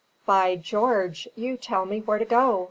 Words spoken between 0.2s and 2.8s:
"By George, you tell me where to go!"